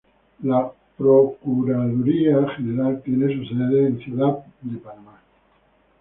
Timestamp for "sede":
3.53-3.85